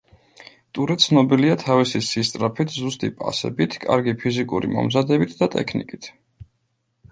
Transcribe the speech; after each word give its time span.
ტურე 0.77 0.95
ცნობილია 1.03 1.57
თავისი 1.63 2.01
სისწრაფით, 2.07 2.73
ზუსტი 2.79 3.11
პასებით, 3.21 3.77
კარგი 3.85 4.17
ფიზიკური 4.25 4.75
მომზადებით 4.75 5.39
და 5.45 5.53
ტექნიკით. 5.59 6.13